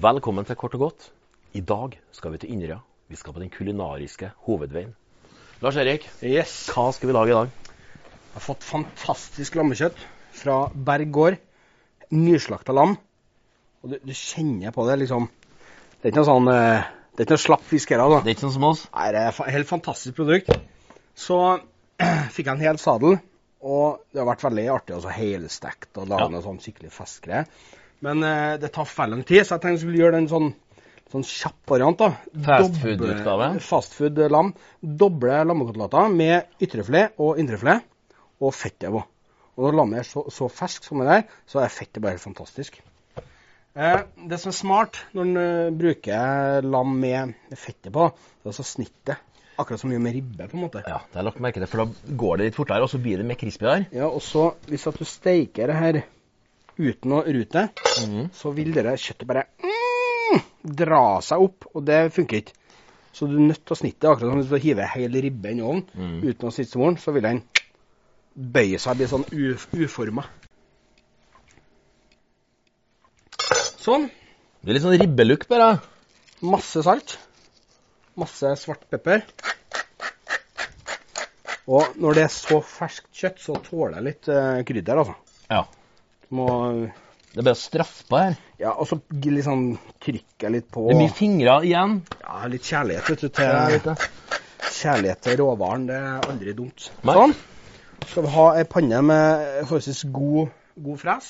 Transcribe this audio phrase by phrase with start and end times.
[0.00, 1.12] Velkommen til Kort og godt.
[1.52, 2.78] I dag skal vi til Inderøya.
[3.08, 4.94] Vi skal på den kulinariske hovedveien.
[5.62, 6.68] Lars Erik, Yes.
[6.68, 7.48] hva skal vi lage i dag?
[7.48, 9.96] Jeg har fått fantastisk lammekjøtt
[10.32, 11.38] fra Berg gård.
[12.10, 12.96] Nyslakta lam.
[13.84, 15.28] Og du, du kjenner på det, liksom.
[16.00, 18.20] Det er ikke noe sånn eh, Det er ikke noe slapp fisk her, altså.
[18.24, 18.84] Det er ikke sånn som oss.
[18.94, 20.50] Nei, det er et helt fantastisk produkt.
[21.18, 21.38] Så
[22.34, 23.18] fikk jeg en hel sadel,
[23.60, 26.32] og det har vært veldig artig å helstekt og lage Ja.
[26.32, 27.44] noe sånn skikkelig festgreie.
[28.00, 30.30] Men eh, det tar for lang tid, så jeg tenkte jeg skulle gjøre det en
[30.32, 30.50] sånn,
[31.12, 32.00] sånn kjapp variant.
[32.00, 32.10] da.
[32.46, 33.48] Fast Doble- food-utgave?
[33.66, 34.54] Fastfood lam.
[34.80, 37.84] Doble lammekoteletter med ytrefilet og indrefilet
[38.40, 39.02] og fettet på.
[39.60, 42.24] Og når lammet er så, så fersk som det er, så er fettet bare helt
[42.24, 42.78] fantastisk.
[43.76, 43.98] Eh,
[44.30, 48.64] det som er smart når en eh, bruker lam med fettet på, det er altså
[48.66, 49.26] snittet.
[49.60, 50.80] Akkurat som mye med ribbe, på en måte.
[50.86, 53.02] Ja, det har jeg lagt merke til, for da går det litt fortere, og så
[53.04, 53.84] blir det mer crispy der.
[53.92, 56.00] Ja, og så hvis at du steiker det her
[56.80, 57.66] uten å rute,
[58.08, 58.30] mm.
[58.32, 60.40] så vil det kjøttet bare mm,
[60.80, 62.56] dra seg opp, og det funker ikke.
[63.12, 65.60] Så du er nødt til å snitte, akkurat som hvis du hiver hel ribbe i
[65.60, 66.20] ovnen Mm.
[66.24, 67.42] uten å snitte moren, så vil den
[68.34, 70.26] bøye seg, blir sånn uf uforma.
[73.80, 74.10] Sånn.
[74.60, 75.70] Det er litt sånn ribbelook bare.
[76.44, 77.16] Masse salt.
[78.20, 79.24] Masse svart pepper.
[81.70, 85.14] Og når det er så ferskt kjøtt, så tåler jeg litt uh, krydder, altså.
[85.50, 85.62] Ja.
[86.34, 86.46] Må
[87.30, 88.36] Det er bare å straffe på her.
[88.60, 92.00] Ja, og så liksom trykker litt på Det mye fingre igjen.
[92.24, 93.96] Ja, litt kjærlighet, vet du, til, det.
[94.80, 95.86] kjærlighet til råvaren.
[95.88, 96.90] Det er aldri dumt.
[97.06, 97.36] Sånn.
[98.10, 100.48] Skal vi ha ei panne med forholdsvis god,
[100.82, 101.28] god fres.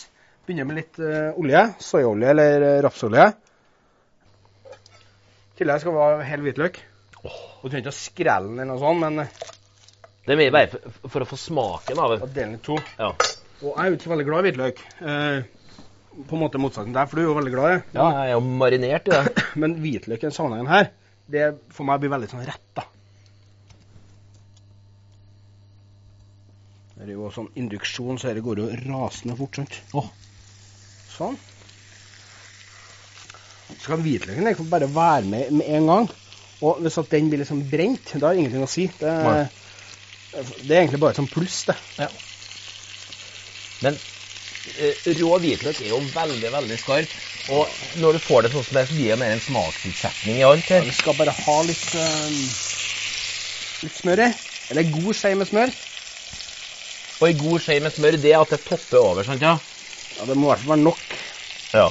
[0.49, 1.61] Begynner med litt uh, olje.
[1.85, 3.27] Soyaolje eller eh, rapsolje.
[4.71, 6.79] I tillegg skal vi ha hel hvitløk.
[7.21, 9.35] Du trenger ikke å skrelle den eller noe sånt, men eh,
[10.25, 12.19] Det er mer bare for, for å få smaken av det.
[12.23, 12.79] da den i to.
[12.97, 13.11] Ja.
[13.61, 14.81] Og jeg er jo ikke veldig glad i hvitløk.
[15.05, 15.77] Eh,
[16.31, 17.83] på en måte motsetning der, for du er jo veldig glad i det.
[17.99, 19.45] ja, jeg er jo marinert i det.
[19.61, 20.89] Men hvitløk i denne sammenhengen her,
[21.29, 22.89] det for meg blir veldig sånn rett, da.
[27.01, 29.77] Det er jo sånn induksjon, så det går jo rasende fort, sant?
[29.97, 30.09] Åh.
[31.15, 31.39] Sånn.
[33.71, 36.11] Så kan hvitløken liksom bare være med med en gang.
[36.61, 38.85] Og hvis at den blir liksom brent, da er det ingenting å si.
[39.01, 39.15] Det,
[40.67, 41.79] det er egentlig bare et sånn pluss, det.
[43.81, 43.97] Men
[44.77, 47.19] eh, rå hvitløk er jo veldig, veldig skarp.
[47.57, 50.49] Og når du får det sånn som det, så blir det mer en smaksutsetning i
[50.51, 50.85] alt her.
[50.85, 52.27] Vi skal bare ha litt, eh,
[53.87, 54.35] litt smør i.
[54.69, 55.81] Eller god skje med smør.
[57.21, 59.59] Og ei god skje med smør, det er at det topper over, sant ja?
[60.17, 61.19] Ja, Det må i hvert fall være nok.
[61.77, 61.89] Ja.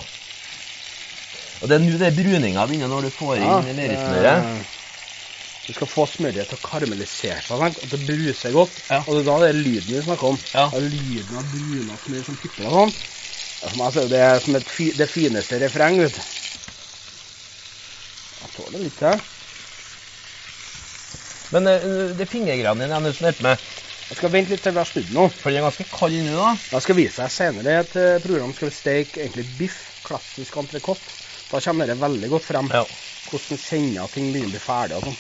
[1.59, 4.50] Og det er nå det bruninga begynner når du får inn ja, meierismøret.
[4.50, 4.75] eh,
[5.68, 7.81] Du skal få smøret til å karamellisere seg, sant?
[7.84, 8.79] at det bruser godt.
[8.89, 9.03] Ja.
[9.06, 10.39] Og det er da det er lyden vi snakker om.
[10.56, 10.66] Ja.
[10.73, 12.94] Det er lyden av bruna smør som pipler og sånn.
[13.59, 16.23] For meg så er det som et fi, det fineste refreng, vet du.
[18.39, 19.19] Jeg tåler litt til.
[21.53, 21.85] Men eh,
[22.16, 23.69] det er fingergreiene dine jeg er å med.
[24.09, 25.24] Jeg skal vente litt til vi har snudd nå.
[25.38, 26.53] For den er ganske kald nå, da.
[26.74, 29.78] Jeg skal vise deg senere et eh, program skal vi steke egentlig biff,
[30.08, 31.18] klassisk entrecôte.
[31.52, 32.84] Da kommer det veldig godt frem Ja.
[33.30, 35.19] hvordan du kjenner at ting begynner å bli ferdig og sånn.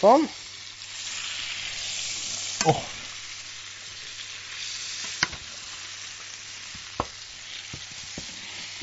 [0.00, 0.28] Sånn.
[2.72, 2.82] Åh.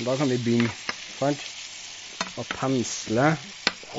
[0.06, 0.70] Da kan vi begynne,
[1.20, 1.42] sant?
[2.40, 3.28] Å pensle.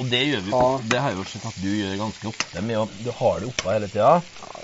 [0.01, 0.67] Og det gjør vi Ha.
[0.89, 2.63] Det har jeg jo sett at du gjør ganske ofte.
[2.65, 4.15] Med å, du har det oppå hele tida.
[4.41, 4.62] Ja,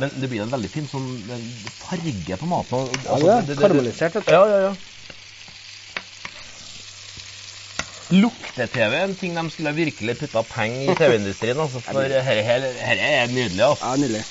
[0.00, 1.08] Men det blir en veldig fin sånn
[1.80, 2.86] farge på maten.
[3.04, 4.20] Altså, Ja, det er karamellisert.
[4.30, 4.72] Ja, ja, ja.
[8.10, 11.60] Lukte-TV en ting de skulle virkelig putta penger i TV-industrien.
[11.62, 13.62] Altså, for dette er nydelig.
[13.62, 13.84] Altså.
[13.86, 14.24] Ja, nydelig.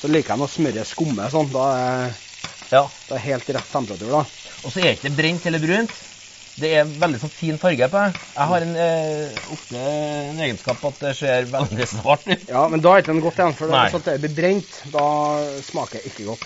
[0.00, 1.52] Så liker jeg å smøre skumme sånn.
[1.52, 2.16] Da er
[2.70, 2.82] Ja.
[3.08, 4.24] det er helt rett temperatur, da.
[4.64, 5.94] Og så er ikke det brent eller brunt.
[6.60, 8.20] Det er veldig sånn fin farge på det.
[8.34, 12.48] Jeg har en, eh, ofte en egenskap at det ser veldig svart ut.
[12.50, 13.84] Ja, men da er ikke den godt igjen, for Nei.
[13.86, 15.06] hvis at det blir brent, da
[15.64, 16.44] smaker det ikke godt.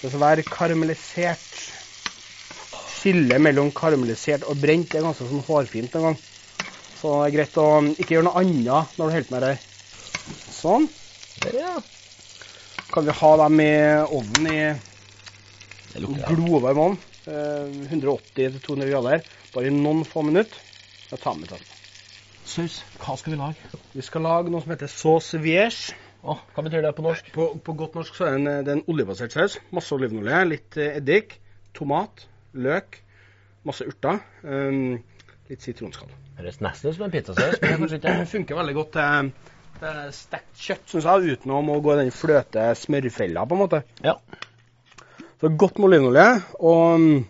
[0.00, 1.60] Det skal være karamellisert.
[2.96, 6.18] Skillet mellom karamellisert og brent er ganske sånn hårfint en gang.
[6.96, 9.52] Så det er greit å ikke gjøre noe annet når du holder på med det.
[9.54, 9.74] her.
[10.56, 10.88] Sånn.
[11.44, 11.74] Der, ja.
[12.90, 13.72] Kan vi ha dem i
[14.16, 14.58] ovnen i
[16.32, 16.98] glovarm ovn.
[17.30, 19.26] Eh, 180-200 grader.
[19.54, 20.58] Bare i noen få minutter.
[21.10, 21.64] Da tar vi den.
[22.46, 22.80] Saus.
[23.02, 23.80] Hva skal vi lage?
[23.94, 25.96] Vi skal lage noe som heter sauce vierge.
[26.26, 27.28] Oh, hva betyr det på norsk?
[27.34, 29.58] På, på godt norsk så er det en, det er en oljebasert saus.
[29.74, 31.36] Masse olivenolje, litt eh, eddik,
[31.76, 32.26] tomat,
[32.56, 32.98] løk,
[33.66, 34.22] masse urter.
[34.42, 34.96] Um,
[35.50, 36.10] litt sitronskall.
[36.10, 39.30] Det høres nesten ut som en pizzasaus, det er funker veldig godt til,
[39.80, 43.82] til stekt kjøtt, syns jeg, uten å gå i den fløte smørfella, på en måte.
[44.04, 44.16] Ja.
[45.40, 46.26] Så godt med olivenolje,
[46.64, 47.24] og mm,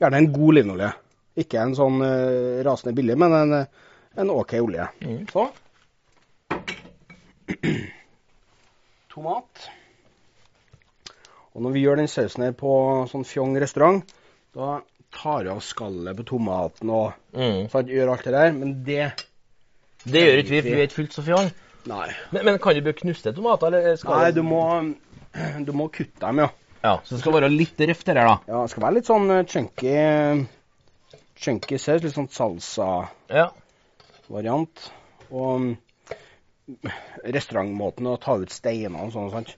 [0.00, 0.90] gjerne en god olivenolje.
[1.38, 3.66] Ikke en sånn uh, rasende billig, men en, eh,
[4.18, 4.86] en OK olje.
[5.04, 5.26] Mm.
[5.30, 5.44] Så.
[9.12, 9.68] Tomat.
[11.52, 12.72] Og når vi gjør den sausen her på
[13.10, 14.02] sånn fjong restaurant,
[14.56, 14.78] da
[15.14, 17.68] tar vi av skallet på tomaten og Mm.
[17.70, 19.24] sånn, gjør alt det der, men det
[20.04, 21.50] Det gjør ikke vi, for vi er ikke fullt så fjong.
[21.88, 22.08] Nei.
[22.32, 24.62] Men, men kan du bruke knuste tomater, eller skal Nei, du må,
[25.66, 26.48] du må kutte dem, ja.
[26.82, 28.36] Ja, så det skal være litt røft det der, da.
[28.46, 29.94] Ja, Det skal være litt sånn eh, chunky,
[31.38, 33.08] chunky saus, litt sånn salsa-variant.
[34.84, 34.94] Ja.
[35.34, 35.72] Og mm,
[37.34, 39.32] restaurantmåten å ta ut steinene og sånn.
[39.34, 39.50] sant?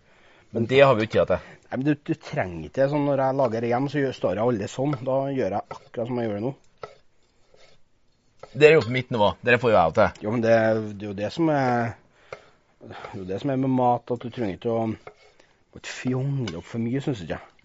[0.51, 1.41] Men det har vi jo ikke tid til.
[1.71, 2.89] Nei, men du, du trenger ikke det.
[2.91, 4.95] sånn Når jeg lager det hjem, så gjør, står jeg aldri sånn.
[5.07, 6.53] Da gjør jeg akkurat som jeg gjør det nå.
[8.51, 9.29] Det er jo på mitt nivå.
[9.47, 10.09] Det får jo jeg til.
[10.25, 10.57] Jo, men det,
[10.99, 11.71] det er jo det som er
[12.81, 14.89] Det er jo det som er med mat, at du trenger ikke å
[15.71, 17.57] må ikke fjongle det opp for mye, syns ikke jeg.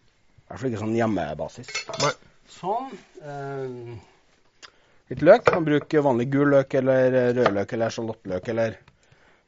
[0.45, 1.71] I hvert fall ikke sånn hjemmebasis.
[2.03, 2.11] Nei.
[2.53, 2.91] Sånn.
[3.25, 4.67] Eh,
[5.11, 5.45] litt løk.
[5.47, 8.77] Kan bruke vanlig gul løk eller rødløk eller sjalottløk eller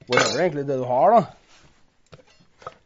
[0.08, 1.22] whatever egentlig det du har, da.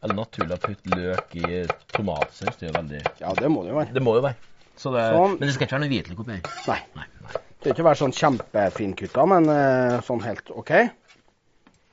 [0.02, 1.62] Er det naturlig å putte løk i
[1.94, 2.58] tomatsaus?
[2.58, 3.94] Det er jo veldig Ja, det må det jo være.
[3.94, 4.50] Det må jo være.
[4.76, 5.06] Så det...
[5.14, 5.36] Sånn.
[5.38, 6.52] Men det skal ikke være noe hvitløk oppi her.
[6.68, 6.78] Nei.
[6.98, 7.08] Nei.
[7.22, 7.42] nei.
[7.62, 10.72] Det skal ikke være sånn kjempefinkutta, men eh, sånn helt OK.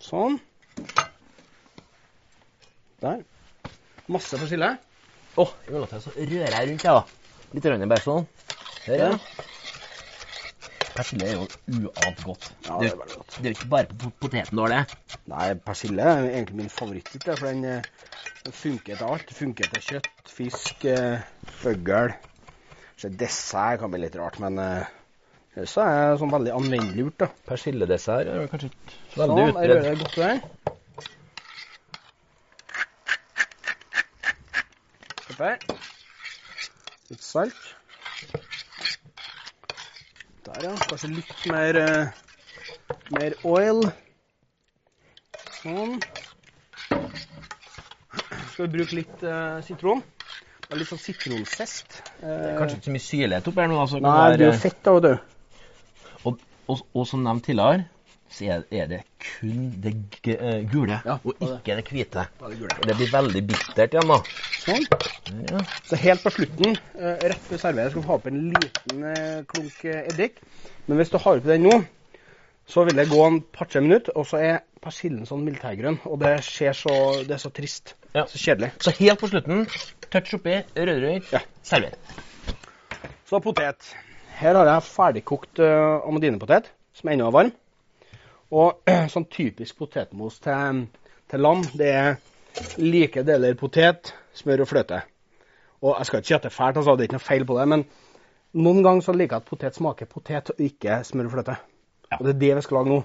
[0.01, 0.39] Sånn.
[3.03, 3.21] Der.
[4.09, 4.69] Masse persille.
[5.37, 7.49] Å, i mellomtida så rører jeg rundt, jeg, da.
[7.53, 8.27] Litt rønn bare sånn.
[8.87, 9.09] Der, ja.
[10.95, 11.45] Persille er jo
[11.85, 12.47] uant godt.
[12.65, 13.35] Ja, det, er veldig godt.
[13.37, 14.81] det er jo ikke bare på poteten du har det.
[15.31, 17.11] Nei, persille er egentlig min favoritt.
[17.13, 19.27] ikke, For den, eh, den funker til alt.
[19.29, 20.09] Det funker til kjøtt,
[20.39, 21.21] fisk, eh,
[21.61, 22.15] fugl.
[22.99, 24.89] Så Dessert kan bli litt rart, men eh,
[25.69, 27.21] så er det sånn veldig anvendelig gjort.
[27.21, 27.29] da.
[27.53, 30.78] Persilledessert er kanskje ikke Sånn, veldig jeg rører det godt der.
[35.39, 35.57] Pepper.
[37.07, 37.59] Litt salt.
[40.43, 40.71] Der, ja.
[40.89, 43.79] Kanskje litt mer, eh, mer oil.
[45.61, 45.95] Sånn.
[46.89, 50.03] Skal vi bruke litt uh, sitron?
[50.65, 50.99] Det er litt sånn
[52.19, 53.79] det er Kanskje ikke så mye syrlighet oppi her nå.
[53.85, 55.15] Altså, Nei, det er jo fett da, vet du.
[56.27, 57.87] og, og, og som nevnt tidligere,
[58.27, 59.93] så er, er det kun det
[60.35, 62.25] eh, gule, Ja, og ikke det hvite.
[62.39, 62.77] Det gule.
[62.87, 64.19] Det blir veldig bittert igjen, da.
[64.63, 64.87] Sånn.
[65.49, 65.61] Ja.
[65.89, 69.39] Så helt på slutten, eh, rett før serveret, skal du ha oppi en liten eh,
[69.51, 70.39] klunk eddik.
[70.87, 71.77] Men hvis du har oppi den nå,
[72.69, 75.99] så vil det gå en par-tre minutter, og så er persillen sånn militærgrønn.
[76.05, 76.93] Og det ser så
[77.25, 77.95] Det er så trist.
[78.13, 78.25] Ja.
[78.29, 78.71] Så kjedelig.
[78.81, 79.65] Så helt på slutten,
[80.09, 81.41] touch oppi, rødrøyk, Ja.
[81.63, 81.97] server.
[83.29, 83.91] Så potet.
[84.39, 87.51] Her har jeg ferdigkokt uh, amadinepotet, som ennå er varm.
[88.51, 88.81] Og
[89.13, 90.85] sånn typisk potetmos til,
[91.29, 92.15] til lam, det er
[92.81, 95.01] like deler potet, smør og fløte.
[95.85, 97.45] Og jeg skal ikke si at det er fælt, altså, det er ikke noe feil
[97.47, 97.85] på det, men
[98.59, 101.55] noen ganger så liker jeg at potet smaker potet, og ikke smør og fløte.
[102.09, 102.17] Ja.
[102.19, 102.99] Og det er det vi skal lage nå.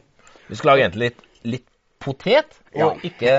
[0.48, 1.68] Vi skal lage egentlig litt, litt
[2.02, 2.88] potet, og Ja.
[3.04, 3.34] ikke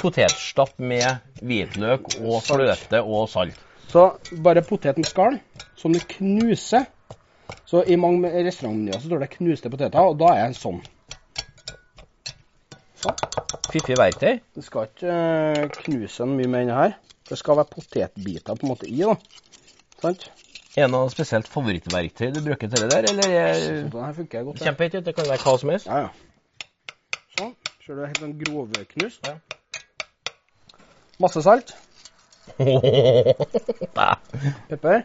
[0.00, 3.58] potetstapp med hvitløk og fløte og salt.
[3.90, 4.06] Så
[4.42, 5.40] bare potet med skall,
[5.76, 6.86] som du knuser.
[7.66, 10.80] Så i mange restaurantmenyer så står det knuste poteter, og da er sånn.
[10.80, 10.99] Sånn.
[13.70, 14.38] Fiffig verktøy.
[14.56, 16.92] Det skal ikke eh, knuse den mye med denne her.
[17.28, 19.14] Det skal være potetbiter på en måte i, da.
[20.02, 20.22] Sant?
[20.76, 24.42] Er det noe spesielt favorittverktøy du bruker til det der, eller er den her funker
[24.46, 24.58] godt.
[24.58, 24.64] det.
[24.66, 25.86] Kjempehøyt, det kan være hva som helst.
[25.86, 26.10] Ja, ja.
[27.38, 27.54] Sånn.
[27.84, 29.20] Ser du helt sånn grovknust?
[29.26, 29.34] Ja.
[31.20, 31.68] Masse salt.
[34.70, 34.98] Pepper.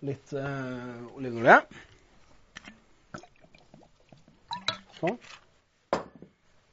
[0.00, 1.60] Litt øh, olivenolje.
[5.00, 5.18] Sånn.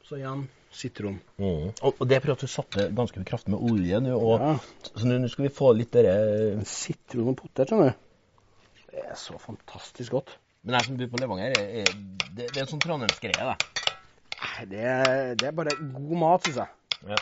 [0.08, 0.46] Så igjen
[0.78, 1.20] sitron.
[1.40, 1.72] Mm.
[1.82, 4.52] Og, det at du satte ganske kraftig med olje nå, Ja.
[4.92, 8.04] så nå skal vi få litt dere Sitron og potet, skjønner du.
[8.92, 10.38] Det er så fantastisk godt.
[10.64, 11.90] Men jeg som bor på Levanger, er,
[12.36, 13.56] det, det er en sånn trondheimsgreie,
[14.70, 16.70] Det er, det er bare god mat, syns jeg.
[17.08, 17.20] Ja.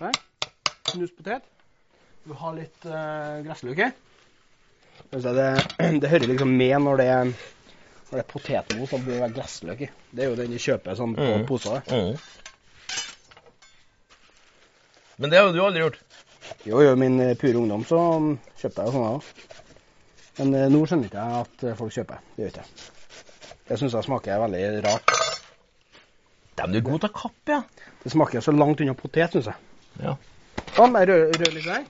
[0.00, 0.18] Her.
[0.90, 1.46] Knust potet.
[2.26, 3.90] Du har litt uh, gressløk i.
[5.12, 5.48] Altså, det,
[6.02, 7.32] det hører liksom med når det er,
[8.06, 9.88] når det er potetmos som bør være gressløk i.
[10.14, 11.46] Det er jo den de kjøper sånn på Mm.
[11.48, 11.82] poser.
[11.90, 12.18] Mm.
[15.18, 15.98] Men det har jo du aldri gjort.
[16.68, 19.22] Jo, jo, min eh, pure ungdom så mm, kjøpte jeg jo sånne òg.
[20.38, 22.20] Men eh, nå skjønner ikke jeg at eh, folk kjøper.
[22.36, 22.70] Det gjør ikke jeg.
[23.66, 25.14] Det syns jeg smaker veldig rart.
[26.56, 27.62] Dem du er god til å kappe, ja.
[28.04, 29.58] Det smaker så langt unna potet, syns jeg.
[30.04, 30.14] ja.
[30.76, 31.84] Sånn, jeg rører rør litt der.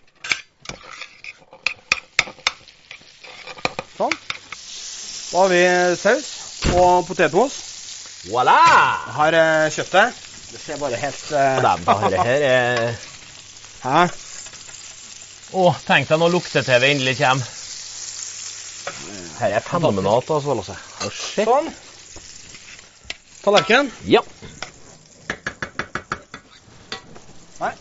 [3.96, 4.16] Sånn.
[5.26, 5.62] Da har vi
[5.98, 6.28] saus
[6.74, 7.56] og potetmos.
[8.30, 8.58] Voilà!
[9.16, 10.22] Har eh, kjøttet.
[10.52, 11.62] Det ser bare helt uh...
[12.10, 12.94] Det her er
[13.82, 14.06] Hæ?
[15.56, 17.54] Å, tenk deg når lukte-TV endelig kommer.
[19.36, 20.54] Her er fenomenalt, altså.
[20.58, 20.76] Lasse.
[21.10, 21.46] Shit.
[21.46, 21.70] Sånn.
[23.44, 23.90] Tallerken.
[24.10, 24.22] Ja.
[27.60, 27.72] Nei.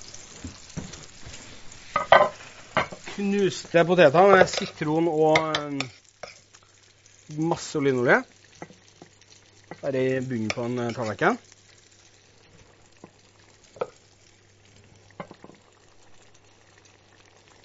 [3.16, 5.86] Knuste poteter med sitron og eh,
[7.28, 8.24] masse olivenolje.
[9.82, 11.38] Bare i bunnen på en eh, tallerken.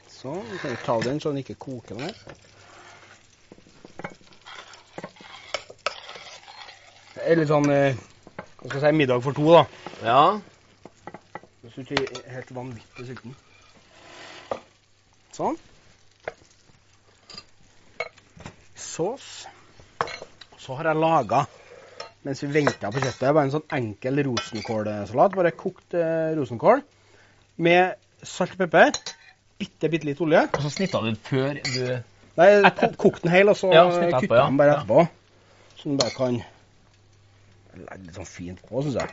[0.09, 0.45] Sånn.
[0.51, 2.17] Vi kan ta den så den ikke koker mer.
[7.15, 7.97] Det er litt sånn eh,
[8.61, 9.65] Hva skal jeg si middag for to, da.
[10.05, 10.25] Ja.
[11.63, 13.37] Det syns ikke helt vanvittig sulten.
[15.37, 15.57] Sånn.
[19.01, 19.47] Sås.
[20.61, 21.39] Så har jeg laga,
[22.27, 25.37] mens vi venta på kjøttet, bare en sånn enkel rosenkålsalat.
[25.39, 26.83] Bare kokt eh, rosenkål
[27.65, 27.95] med
[28.29, 28.93] salt og pepper.
[29.61, 30.43] Bitte, bitte litt olje.
[30.53, 31.85] Og så snitta du den før du
[32.41, 34.45] Nei, Et- ko- kokt den hel, og så Ja, kutta ja.
[34.47, 34.77] den bare Ja.
[34.79, 35.09] etterpå.
[35.77, 36.37] Så den bare kan
[37.77, 39.11] legge litt sånn fint på, syns jeg.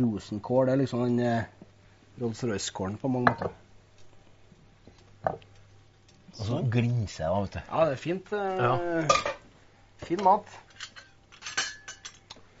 [0.00, 1.44] Rosenkål er liksom den eh,
[2.22, 3.50] Rolls-Royce-kålen på mange måter.
[6.38, 7.60] Og så glinser jeg, da, vet du.
[7.68, 8.32] Ja, det er fint.
[8.32, 9.18] Eh,
[10.02, 10.48] Fin mat.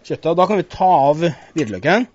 [0.06, 1.22] Kjøttet, da kan vi ta av
[1.56, 2.06] hvitløken.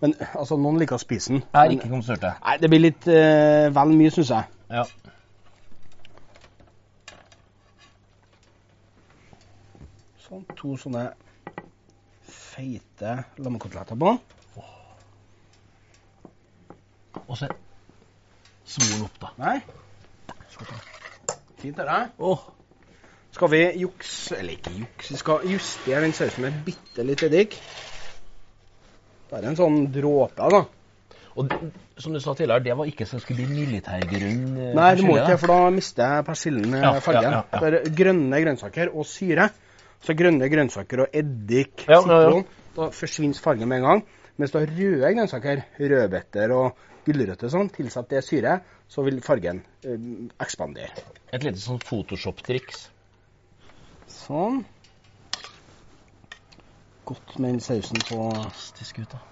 [0.00, 1.42] Men altså, noen liker å spise den.
[1.42, 2.30] Jeg er Men- ikke komstørte.
[2.44, 4.44] Nei, det blir litt eh, vel mye, syns jeg.
[4.70, 4.84] Ja.
[10.26, 11.08] Sånn, to sånne
[12.30, 14.12] feite lammekoteletter på.
[17.26, 17.48] Og så
[18.70, 19.30] svoren opp, da.
[19.40, 19.56] Nei.
[21.60, 22.00] Fint, er det.
[22.18, 22.40] Oh.
[23.30, 27.56] Skal vi jukse Eller ikke jukse, vi skal justere den sausen med bitte litt eddik.
[29.30, 30.64] Bare en sånn dråpe, da.
[31.38, 31.52] Og
[32.00, 35.14] som du sa tidligere, det var ikke så skulle bli militærgrønn eh, Nei, du må
[35.20, 37.28] ikke, for da mister jeg persillen eh, Ja, fargen.
[37.28, 37.60] ja, ja, ja.
[37.62, 39.46] Det er grønne grønnsaker og syre.
[40.02, 42.18] Så grønne grønnsaker og eddik, Ja, ja, ja.
[42.24, 44.02] sitron, da forsvinner fargen med en gang.
[44.40, 48.58] Mens du har røde grønnsaker, rødbeter og gulrøtter sånn, tilsatt det syre,
[48.90, 50.10] så vil fargen eh,
[50.42, 51.06] ekspandere.
[51.32, 52.88] Et lite sånn Photoshop-triks.
[54.10, 54.62] Sånn.
[57.10, 59.26] Godt med den sausen på Fantastisk ut, da.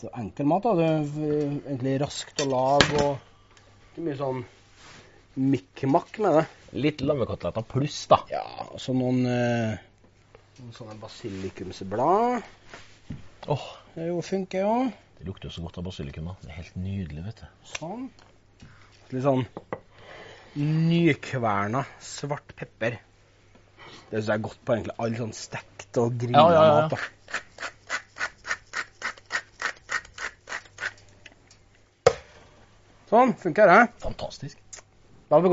[0.00, 0.64] Så enkel mat.
[0.64, 0.72] da.
[0.78, 4.44] Det er egentlig raskt å lage og ikke mye sånn
[5.40, 6.44] mikk-makk med det.
[6.86, 8.22] Litt lammekoteletter pluss, da.
[8.32, 9.76] Ja, og så noen, eh,
[10.60, 12.48] noen sånne basilikumsblad.
[13.48, 14.74] Åh, Det jo funker jo.
[15.18, 16.30] Det lukter jo så godt av basilikum.
[16.42, 17.46] Det er helt nydelig, vet du.
[17.74, 18.06] Sånn.
[19.10, 19.46] Litt sånn
[20.60, 22.98] nykverna svart pepper.
[24.10, 26.80] Det syns jeg er godt på egentlig all sånn stekt og grilla Ja, ja, ja.
[26.80, 26.90] mat.
[26.90, 26.98] da.
[33.10, 33.78] Sånn, funker det.
[34.04, 34.58] Fantastisk.
[35.28, 35.52] Da har vi